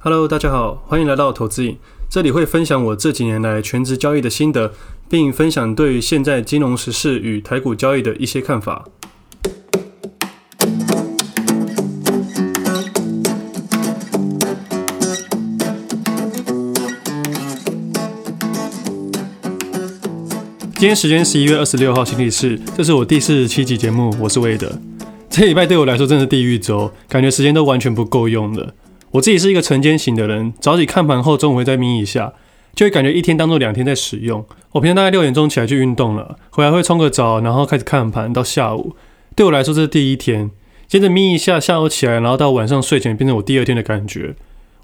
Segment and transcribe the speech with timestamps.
[0.00, 1.76] Hello，大家好，欢迎来到投资影。
[2.08, 4.72] 这里会分享我这几年来全职交易的心得，
[5.10, 8.84] 并分享对于现在金融时事与台股交易的一些看法。
[20.76, 24.70] 今天时间十一月二十六号星期四，这是我第四十七集节目，我是魏德。
[25.28, 28.72] 这礼拜对我来说真是地狱周，感觉时间都完全不够用了。
[29.12, 32.32] 我自己是一个晨间型的人，早起看盘后，中午会再眯一下，
[32.74, 34.44] 就会感觉一天当做两天在使用。
[34.72, 38.94] 我平常大概六点钟起来去运动了，回来会冲个澡，然后开始看盘到下午。
[39.34, 40.50] 对我来说这是第一天，
[40.86, 44.34] 接着眯一下，下午起来，然后到晚上睡前变成我第二天的感觉。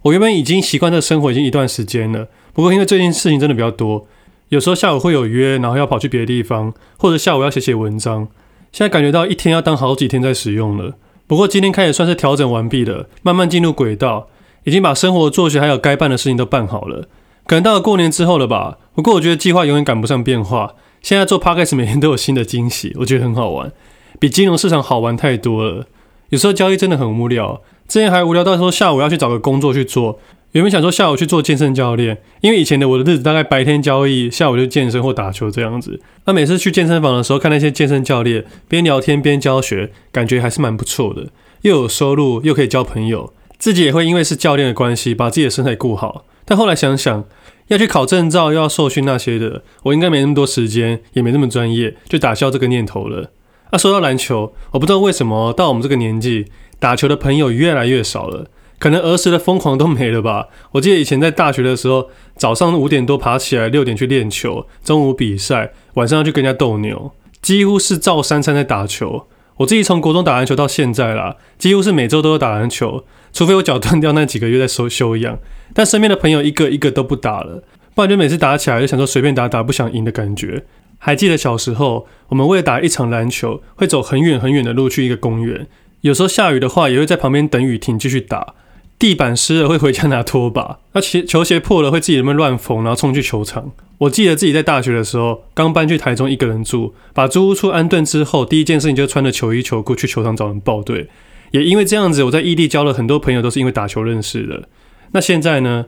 [0.03, 4.07] 我原本已经习惯这生活已经一段时间了，不过因为最近事情真的比较多，
[4.49, 8.29] 有时候下午会有约，然后要跑去别的地方，或者下午要写写文章，
[8.73, 10.95] 现在感觉到一天要当好几天在使用了。
[11.27, 14.29] 不过今天开始算是调整完毕了，慢慢进入轨道，
[14.65, 17.09] 已经把生活作息还有该办的事情都办好了。
[17.47, 18.79] 可能到了过年之后了吧。
[18.95, 20.75] 不过我觉得计划永远赶不上变化。
[21.03, 23.73] 现在做 Podcast 每天都有新的惊喜，我觉得很好玩，
[24.19, 25.87] 比金融市场好玩太多了。
[26.31, 30.19] 有时候交易真的很无聊，之前还无聊到说下午要去找个工作去做。
[30.55, 36.01] 原本想说下午去做健身教练，因为以前的我的日子大概白天交易，下午就健身或打球这样子。
[36.27, 41.27] 那每次去健身房的时候，看那些健身教练边聊天边教学，感觉还是蛮不错的，
[41.63, 46.25] 又有收入，又可以交朋友，自己也会因为是教练的关系，把自己的身材顾好。
[46.45, 47.25] 但后来想想，
[47.67, 53.33] 要去考证照，又要受训那些的，我应该没那么多时间，也没那么专业，就打消这个念头了。
[53.73, 56.47] 那说到篮球，我不知道为什么到我们这个年纪，
[56.79, 58.47] 打球的朋友越来越少了。
[58.85, 60.49] 可能儿时的疯狂都没了吧？
[60.73, 69.27] 我记得以前在大学的时候，早上五点多爬起来，六点去练球，中午比赛，晚上要去跟人家斗牛，几乎是照三餐在打球。
[69.57, 75.39] 我自己从国中打篮球到现在啦，几乎是每周都有打篮球，除非我脚断掉那几个月在休休养。
[75.73, 77.65] 但身边的朋友一个一个都不打了，
[77.95, 80.67] 不然就每次打起来就想说随便打打，不想赢的感觉。
[80.99, 85.67] 还记得小时候，我们为了打一场篮球，会走很远很远的路去一个公园，
[86.03, 88.53] 有时候下雨的话，也会在旁边等雨停继续打。
[88.99, 93.73] 地板湿了会回家拿拖把， 那球球鞋破了会自己在那乱缝，然后冲去球场。
[93.99, 101.09] 我记得自己在大学的时候，刚搬去台中一个人住，把租屋处安顿之后，第一件事情就穿着球衣球裤去球场找人报队。
[101.53, 104.69] 也因为这样子，我在异地交了很多朋友，都是因为打球认识的。
[105.13, 105.87] 那现在呢？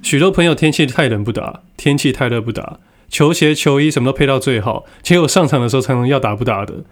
[0.00, 6.84] 许多朋友天气太冷不打，天气太热不打，球鞋球衣什么都配到最好，结果上场的时候才能要打不打的。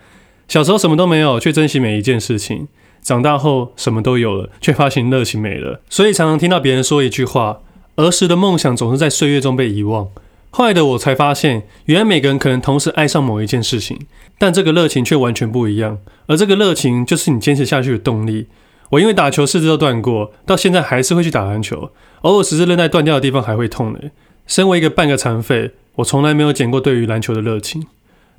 [0.48, 2.66] 小时候什么都没有，却珍惜每一件事情。
[3.06, 5.80] 长大后什么都有了，却发现热情没了。
[5.88, 7.60] 所以常常听到别人说一句话
[7.94, 10.08] ：“儿时的梦想总是在岁月中被遗忘。”
[10.50, 13.96] 后来的我才发现，原来每个人可能同时爱上某一件事情，
[14.40, 15.98] 但这个热情却完全不一样。
[16.26, 18.48] 而这个热情就是你坚持下去的动力。
[18.90, 21.90] 我因为打球四肢都断过，到现在还是会去打篮球，
[22.22, 24.00] 偶尔十字韧带断掉的地方还会痛呢。
[24.48, 27.86] 身为一个半个残废，我从来没有减过对于篮球的热情。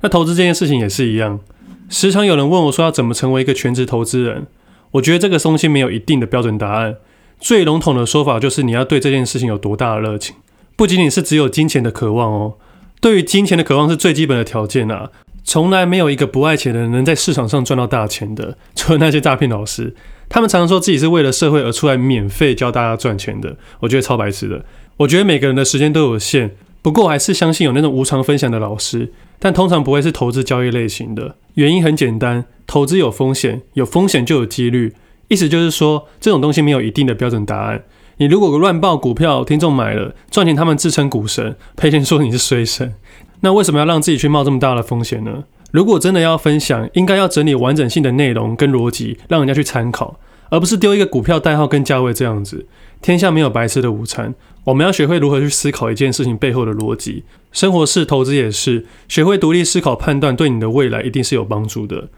[0.02, 1.40] 那投资这件事情也是一样，
[1.88, 4.46] 时常有人问我说要怎么成为一个全职投资人。
[4.92, 6.96] 我觉得这个东西没有一定的标准答案，
[7.38, 10.36] 最笼统的说法就是你要对这件事情有多大的热情，
[10.76, 12.54] 不仅仅是只有金钱的渴望哦。
[13.00, 15.10] 对于金钱的渴望是最基本的条件啊，
[15.44, 19.94] 从来没有一个不爱钱的人能在市场上赚到大钱的，除了那些诈骗老师，
[20.28, 24.64] 他们常常说自己是为了社会而出来免费教大家赚钱的，我觉得超白痴的。
[24.96, 29.12] 我觉得每个人的时间都有限，不过我还是相信有那种无偿分享的老师。
[29.38, 34.92] 但通常不会是投资交易类型的，原因很简单，投资有风险，有风险就有几率，
[35.28, 37.84] 意思就是说这种东西没有一定的标准答案。
[38.16, 42.94] 你如果乱报股票，听众买了赚钱，他们自称股神，赔钱说你是衰神，
[43.40, 45.44] 那为什么要让自己去冒这么大的风险呢？
[45.70, 50.18] 如果真的要分享，应该要整理完整性的内容跟逻辑，让人家去参考，
[50.50, 52.66] 而不是丢一个股票代号跟价位这样子。
[53.00, 54.34] 天下没有白吃的午餐。
[54.68, 62.08] 我们要学会如何去思考一件事情背后的逻辑，生活是，投资也是，学会独立思考判断，对你的未来一定是有帮助的。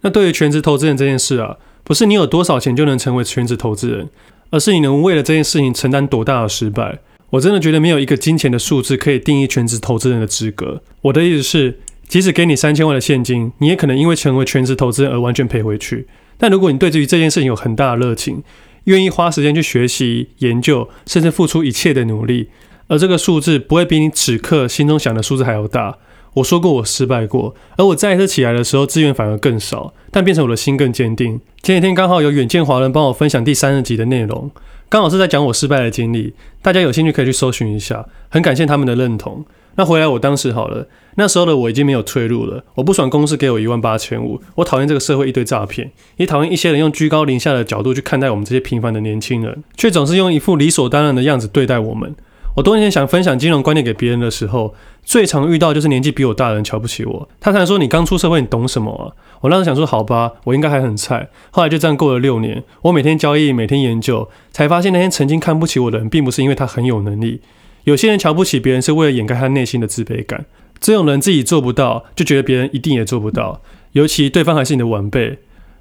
[0.00, 4.08] 那对于全职投资人这件事啊，不是你有多少钱就能成为全职投资人，
[4.50, 6.98] 而是你能为了这件事情承担多大的失败。
[7.30, 10.82] 我真的觉得没有一个金钱的数字可以定义全职投资人的资格。
[11.02, 11.78] 我的意思是，
[12.08, 16.08] 即使给你三千万的现金，你也可能因为成为全职投资人而完全赔回去。
[16.36, 18.42] 但如果你对于这件事情有很大的热情，
[18.84, 22.48] 愿意花时间去学习、研究，甚至付出一切的努力，
[22.88, 25.98] 而这个数字不会比你此刻心中想的数字还要大。
[26.34, 31.40] 我说过我失败过，而我再一次起来的时候，资源反而更少，但变成我的心更坚定。
[31.62, 34.50] 前几天刚好有远见华人帮我分享第三十集的内容，
[34.88, 36.32] 刚好是在讲我失败的经历，
[36.62, 38.06] 大家有兴趣可以去搜寻一下。
[38.28, 39.44] 很感谢他们的认同。
[39.76, 40.86] 那回来我当时好了，
[41.16, 42.64] 那时候的我已经没有退路了。
[42.74, 52.14] 我不爽公司给我一万八千五，我讨厌这个社会一堆诈骗，也讨厌一些人用居高临下的角度去看待我们这些平凡的年轻人，却总是用一副理所当然的样子对待我们。
[52.56, 54.74] 我多年前想分享金融观念给别人的时候，
[55.04, 57.28] 最常遇到就是年纪比我大的人瞧不起我。
[57.38, 67.40] 他常说：“你刚出社会，你懂什么啊？”我当时想说：“好吧，我应该还很菜。”后来就这样过了六年，我每天交易，每天研究，才发现那些曾经看不起我的人，并不是因为他很有能力。
[67.84, 70.46] 有些人瞧不起别人，是为了掩盖他内心的自卑感。
[70.78, 73.60] 这种人自己做不到，就觉得别人一定也做不到，
[73.92, 75.38] 尤其对方还是你的晚辈。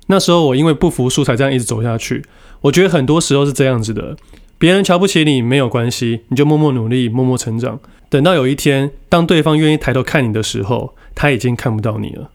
[0.08, 2.24] 那时候我因为不服输，才这样一直走下去。
[2.62, 4.18] 我觉得很多时候是这样子的。
[4.58, 7.80] 别人瞧不起你没有关系，你就默默努力，默默成长。
[8.10, 12.32] 等到有一天，当对方愿意抬头看你的时候，他已经看不到你了。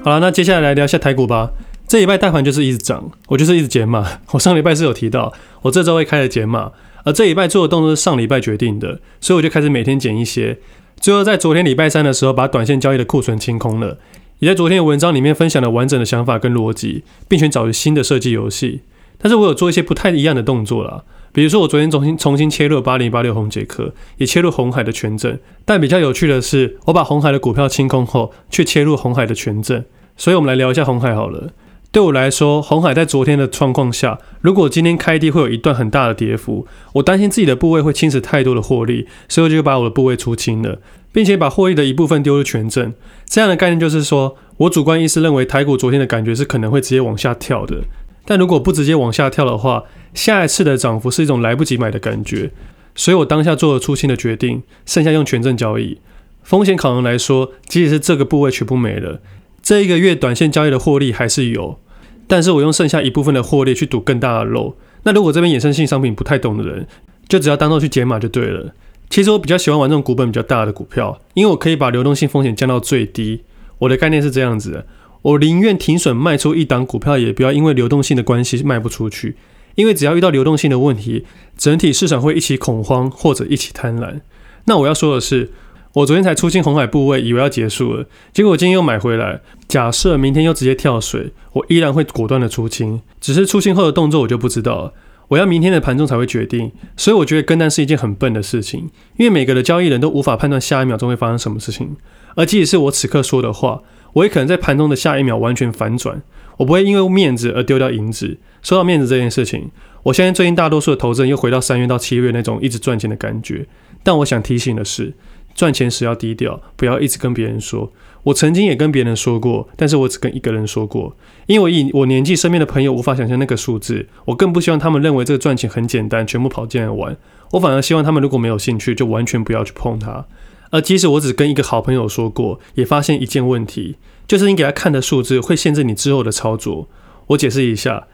[0.00, 1.50] 好了，那接下来来聊一下台股吧。
[1.86, 4.06] 这礼拜大盘就是一直涨，我就是一直减码。
[4.32, 6.70] 我上礼拜是有提到，我这周会开始减码，
[7.04, 10.58] 而这礼拜做的动作是上礼拜决定的，所以我就开始每天减一些。
[11.00, 13.98] 最后在昨天礼拜三的时候，把短线交易的库存清空了，
[14.38, 18.82] 也在昨天的文章里面分享了完整的想法跟逻辑，并且找了新的设计游戏。
[19.18, 21.02] 但是我有做一些不太一样的动作啦，
[21.38, 25.38] 比如说我昨天重新重新切入八零八六宏捷科，也切入红海的权证。
[25.64, 29.84] 但比较有趣的是，我把红海的股票清空后，却切入红海的权证。
[30.16, 31.52] 所以我们来聊一下红海好了。
[31.92, 40.80] 对我来说，红海在昨天的状况下，如果今天开低会有一段很大的跌幅，我担心自己的部位会侵蚀太多的获利，所以我就把我的部位出清了，
[41.12, 42.92] 并且把获利的一部分丢入权证。
[43.26, 47.84] 这样的概念就是说，我主观意识认为台股昨天的感觉是可能会直接往下跳的，
[48.28, 52.50] 但如果不直接往下跳的话，下一次的涨幅是一种来不及买的感觉，
[52.94, 55.98] 所以我当下做了出清的决定，剩下用权证交易。
[56.42, 59.22] 风险考量来说，即使是这个部位全部没了。
[59.62, 61.80] 这一个月短线交易的获利还是有，
[62.26, 64.76] 但是我用剩下一部分的获利去赌更大的漏。
[65.04, 66.86] 那如果这边衍生性商品不太懂的人，
[67.26, 68.74] 就只要当做去解码就对了。
[69.08, 73.44] 其实我比较喜欢玩这种股本比较大的股票，因为我可以把流动性风险降到最低。
[73.78, 74.86] 我的概念是这样子的，
[75.22, 79.36] 我宁愿停损卖出一档股票，也不要因为流动性的关系卖不出去。
[79.74, 81.24] 因为只要遇到流动性的问题，
[81.56, 84.20] 整体市场会一起恐慌或者一起贪婪。
[84.64, 85.52] 那我要说的是。
[85.94, 89.40] 我昨天才出清红海部位，以为要结束了，结果今天又买回来。
[89.66, 94.92] 假设明天又直接跳水，我依然会果断的出清，只是出清后的动作我就不知道了。
[95.28, 101.96] 我要明天的盘中才会决定，所以我觉得跟单是一件很笨的事情，因为每个的交易人都无法判断下一秒钟会发生什么事情。
[102.36, 103.82] 而即使是我此刻说的话，
[104.12, 106.22] 我也可能在盘中的下一秒完全反转。
[106.58, 108.38] 我不会因为面子而丢掉银子。
[108.62, 109.70] 说到面子这件事情，
[110.02, 113.66] 我相信最近大多数的投资人又回到三月到七月那种一直赚钱的感觉。
[114.02, 115.14] 但我想提醒的是。
[115.54, 117.92] 赚钱时要低调，不要一直跟别人说。
[118.22, 121.16] 我曾经也跟别人说过，但是我只跟一个人说过，
[121.46, 127.16] 因为以我年纪身边的朋友无法想象那个数字，我更不希望他们认为这个赚钱很简单，全部跑进来玩。
[127.50, 130.24] 我反而希望他们如果没有兴趣，就完全不要去碰它。
[130.70, 136.88] 而即使我只跟一个好朋友说过，也发现一件问题，就是你给他看的数字会限制你之后的操作。
[137.28, 138.06] 我解释一下，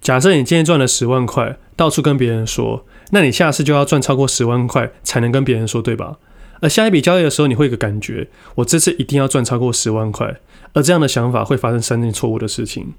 [0.00, 6.18] 假设你今天赚了十万块，到处跟别人说，那你下次就要赚超过十万块才能跟别人说，对吧？
[6.60, 10.36] 而下一笔交易的时候，你会有个感觉，我这次一定要赚超过十万块。
[10.72, 12.92] 而这样的想法会发生三件错误的事情。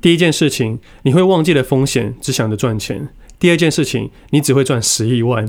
[0.00, 3.08] 第一件事情，你会忘记了风险，只想着赚钱；
[3.38, 5.46] 第二件事情，你只会赚十亿万；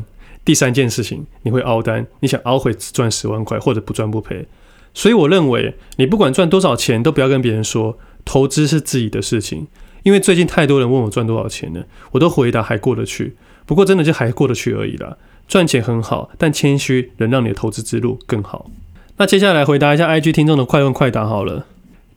[0.49, 4.47] 第三件事情，你会凹单，你想凹回只赚十万块，或者不赚不赔。
[4.95, 9.67] 所以我认为，你不管赚多少钱，都不要跟别人说，投资是自己的事情。
[10.01, 13.35] 因为最近太多人问我赚多少钱了，我都回答还过得去。
[13.67, 15.17] 不过真的就还过得去而已啦。
[15.47, 18.71] 赚钱很好，但谦虚能让你的投资之路更好。
[19.17, 21.67] 那接下来回答一下 IG 听众的快问快答好了。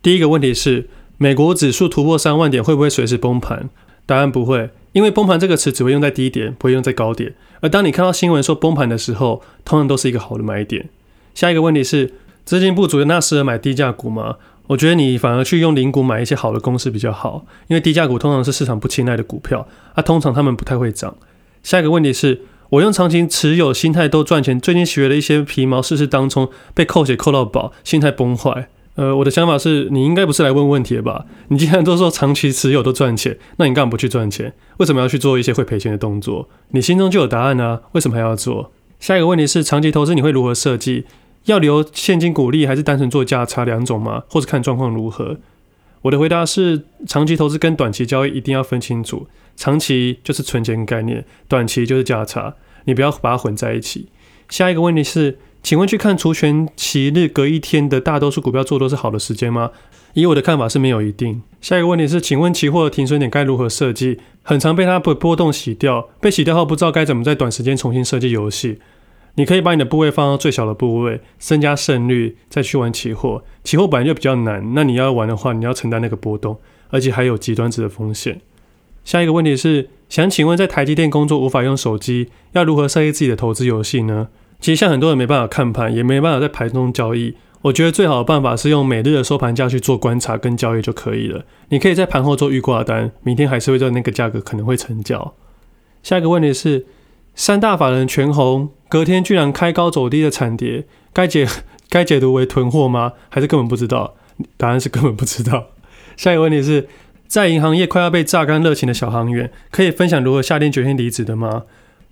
[0.01, 3.69] 第一个问题是，美国指数突破三万点会不会随时崩盘？
[4.05, 7.33] 答案不会，因为崩盘这个词只会用在低点，不会用在高点。
[7.61, 10.89] 而当你看到新闻说崩盘的时候，通常都是一个好的买点。
[11.33, 12.13] 下一个问题是，
[12.45, 14.35] 资金不足，那适合买低价股吗？
[14.67, 21.15] 我觉得你反而去用零股买一些好的公司比较好，因为低价股通常是市场不青睐的股票，啊，通常他们不太会涨。
[21.61, 22.41] 下一个问题是。
[22.69, 28.67] 我用长期持有心态都赚钱，最近学了一些皮毛，试试当冲被扣血扣到饱，心态崩坏。
[28.95, 31.25] 呃，我的想法是你应该不是来问问题的吧？
[31.47, 34.53] 你既然都说长期持有都赚钱，那你干嘛不去赚钱？
[34.77, 36.47] 为什么要去做一些会赔钱的动作？
[36.69, 38.71] 你心中就有答案啊，为什么还要做？
[38.99, 41.05] 下一个问题是长期投资你会如何设计？
[41.45, 44.23] 要留现金股利还是单纯做价差两种吗？
[44.29, 45.37] 或者看状况如何？
[46.03, 49.27] 我的回答是，长期投资跟短期交易一定要分清楚。
[49.55, 54.09] 长期就是存钱概念，短期就是价差，你不要把它混在一起。
[54.49, 59.71] 下一个问题是，请问去看除权期日隔一天的大多数股票做多是好的时间吗？
[60.13, 61.41] 以我的看法是没有一定。
[61.61, 64.19] 下一个问题是，请问期货的停损点该如何设计？
[64.43, 68.79] 很常被它的波动洗掉，被洗掉后不知道该怎么在短时间重新设计游戏。
[69.35, 73.45] 你可以把你的部位放到最小的部位，增加胜率，再去玩期货。
[73.63, 78.41] 期货本来就比较难，那你要玩的话，你要承担那个波动，而且还有极端值的风险。
[79.05, 84.27] 下一个问题是，想请问在台积电工作无法用手机，要如何设计自己的投资游戏呢？
[84.63, 87.35] 其实像很多人没办法看盘，也没办法在盘中交易。
[87.63, 91.43] 我觉得最好的办法是用每日的收盘价去做观察跟交易就可以了。
[91.67, 95.33] 你可以在盘后做预挂单，明天还是会在那个价格可能会成交。
[96.01, 96.85] 下一个问题是，
[97.35, 101.45] 三大法人全红，隔天居然开高走低的惨跌，该解
[101.89, 103.11] 该解读为囤货吗？
[103.27, 104.15] 还是根本不知道？
[104.55, 105.65] 答案是根本不知道。
[106.15, 106.87] 下一个问题是，
[107.27, 111.63] 在银行业快要被榨干热情的小行员，可以分享如何下定决心离职的吗？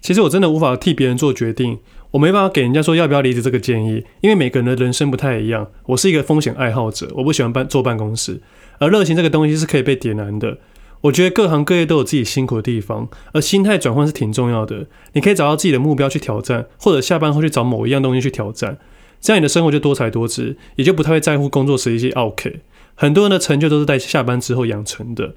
[0.02, 1.78] 其实我真的无法替别人做决定，
[2.12, 5.72] 我没办法给人家说要不要离职这个建议，因为每个人的人生不太一样。
[5.86, 8.42] 我是一个风险爱好者，我不喜欢办坐办公室，
[8.80, 10.58] 而热情这个东西是可以被点燃的。
[11.02, 14.86] 我觉得各行各业都有自己辛苦的地方，而心态转换是挺重要的。
[15.14, 18.78] 你可以找到自己的目标去挑战，或者下班后去找某一样东西去挑战，
[19.20, 22.52] 这样你的生活就多才多姿，也就不太会在乎工作时一些奥客。
[22.94, 25.34] 很多人的成就都是在下班之后养成的。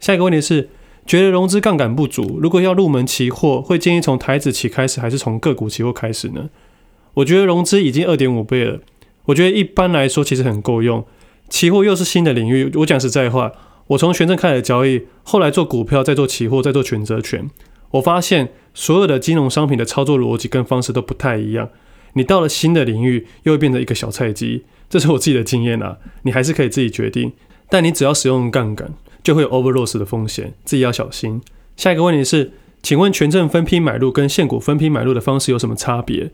[0.00, 0.70] 下一个问题是，
[1.06, 6.50] 觉得融资杠杆不足，如果要入门期货，会建议从台指期开始，还是从个股期货开始呢？
[7.14, 8.80] 我觉得融资已经二点五倍了，
[9.26, 11.04] 我觉得一般来说其实很够用。
[11.48, 13.52] 期货又是新的领域，我讲实在话。
[13.86, 17.48] 我从权证开始交易，后来做股票，再做期货，再做选择权。
[17.92, 21.70] 我发现所有的金融商品的操作逻辑跟方式都不太一样。
[22.14, 24.64] 你到了新的领域，又会变成一个小菜鸡。
[24.90, 27.32] 这是我自己的经验啊，你还是可以自己决定。
[27.70, 28.92] 但你只要使用杠杆，
[29.26, 31.42] 就会有 overloss 的风险，自己要小心。
[31.76, 36.30] 下一个问题是，请问权证分批买入跟现股分批买入的方式有什么差别？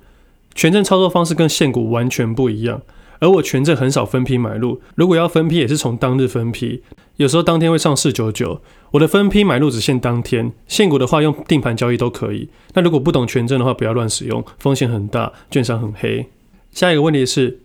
[0.54, 2.82] 权证操作方式跟现股完全不一样。
[3.18, 6.82] 而我权证很少分批买入，如果要分批也是从当日分批，
[7.16, 8.60] 有时候当天会上四九九。
[8.90, 12.50] 我的分批买入只限当天，现股的话用定盘交易都可以。
[12.74, 16.26] 那如果不懂权证的话，不要乱使用，风险很大，券商很黑。
[16.72, 17.60] 下一个问题是，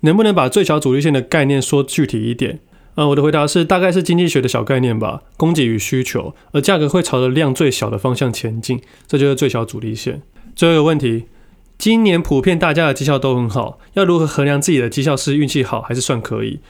[0.00, 2.58] 能不能把最小阻力线的概念说具体一点？
[2.94, 10.22] 呃，我的回答是，大概是经济学的小概念吧，供给与需求，而价格会朝着量最小的方向前进，这就是最小阻力线。
[10.54, 11.24] 最后一个问题。
[11.78, 16.60] 今年普遍大家的绩效都很好，要如何衡量自己的绩效是运气好还是算可以？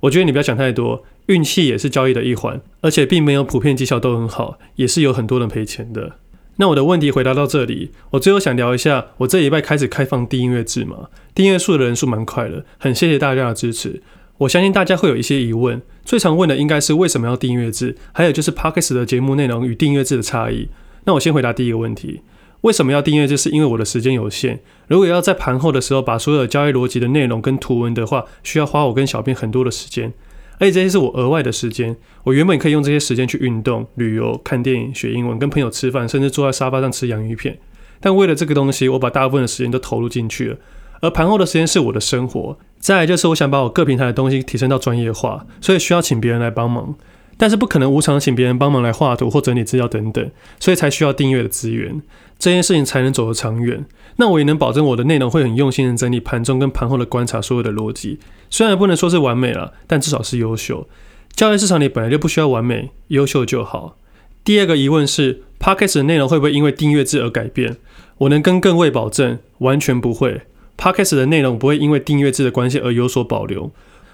[0.00, 6.12] 我觉得你不要想太多，运气也是交易的一环，而且并没有普遍绩效都很好，也是有很多人赔钱的。
[6.58, 14.00] 那我的问题回答到这里，我最后想聊一下，我这礼拜开始开放订阅制嘛，订阅数的人数蛮快的，很谢谢大家的支持。
[14.40, 20.68] 我相信大家会有一些疑问，最常问的应该是为什么要订阅制，还有就是 Podcast 的节目内容与订阅制的差异。
[21.04, 22.22] 那我先回答第一个问题。
[22.62, 23.26] 为什么要订阅？
[23.26, 24.60] 制是因为我的时间有限。
[24.86, 30.10] 如果要在盘后的时候把所有交易逻辑的内容跟图文的话，需要花我跟小编很多的时间，
[30.58, 31.94] 而且这些是我额外的时间。
[32.24, 37.58] 我原本可以用这些时间去运动、旅游、看电影、学英文、跟朋友吃饭，甚至坐在沙发上吃洋芋片。
[38.00, 40.56] 但为了这个东西，我把大部分的时间都投入进去了。
[41.00, 42.58] 而盘后的时间是我的生活。
[42.78, 46.94] 再来就是我想把我各平台的东西提升到专业化，所以需要请别人来帮忙。
[47.36, 52.02] 但是不可能无偿请别人帮忙来画图或整理资料等等，所以才需要订阅的资源，
[52.38, 53.86] 这件事情才能走得长远。
[54.16, 58.18] 那我也能保证我的内容会很用心的整理盘中跟盘后的观察所有的逻辑，
[58.50, 60.86] 虽然不能说是完美了，但至少是优秀。
[61.34, 63.96] 交易市场里本来就不需要完美，优秀就好。
[64.44, 67.76] 第二个疑问是，Podcast 的内容会不会因为订阅制而改变？
[68.18, 70.42] 我能跟各位保证，完全不会。
[70.80, 73.70] Podcast 的内容不会因为订阅制的关系而有所保留。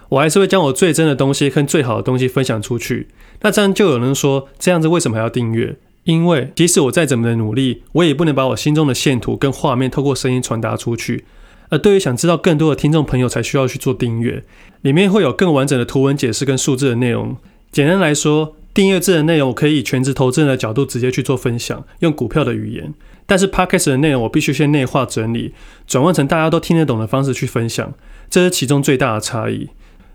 [0.09, 3.07] 我还是会将我最真的东西跟最好的东西分享出去。
[3.41, 5.77] 那这样就有人说，这样子为什么还要订阅？
[6.03, 11.25] 因为即使我再怎么的努力，我也不能把我心中的线图跟画面透过声音传达出去。
[11.69, 14.43] 而对于想知道更多的听众朋友，才需要去做订阅，
[14.81, 17.35] 里面会有更完整的图文解释跟数字的内容。
[17.71, 22.93] 简单来说，订阅制的内容我可以以全职投资人的角度直接去做分享，用股票的语言。
[23.27, 25.53] 但是 Podcast 的内容我必须先内化整理，
[25.85, 27.93] 转换成大家都听得懂的方式去分享，
[28.29, 29.69] 这是其中最大的差异。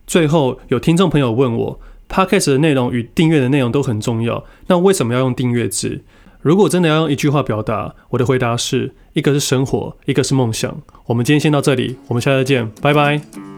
[0.05, 6.03] 最后有听众朋友问我，Podcast 的内容与订阅的内容都很重要，那为什么要用订阅制？
[6.41, 10.83] 如果真的要用一句话表达，我的回答是：一个是生活，一个是梦想。
[11.07, 13.52] 我们今天先到这里，我们下次见，拜拜。